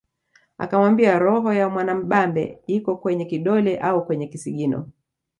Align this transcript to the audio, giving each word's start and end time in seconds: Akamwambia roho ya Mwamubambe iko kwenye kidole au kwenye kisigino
Akamwambia 0.57 1.19
roho 1.19 1.53
ya 1.53 1.69
Mwamubambe 1.69 2.59
iko 2.67 2.95
kwenye 2.97 3.25
kidole 3.25 3.77
au 3.79 4.05
kwenye 4.05 4.27
kisigino 4.27 4.89